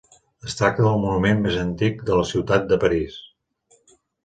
[0.51, 3.21] Es tracta del monument més antic de la ciutat de París.